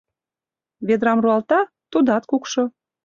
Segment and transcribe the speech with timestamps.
[0.87, 1.59] Ведрам руалта—
[1.91, 2.63] тудат кукшо.